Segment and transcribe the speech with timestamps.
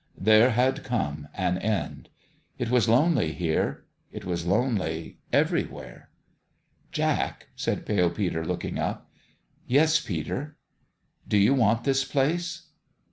[0.17, 2.09] There had come an end.
[2.57, 6.09] It was lonely there it was lonely everywhere.
[6.91, 9.11] "Jack!" said Pale Peter, looking up.
[9.67, 10.57] "Yes, Peter?""
[11.27, 12.69] Do you want this place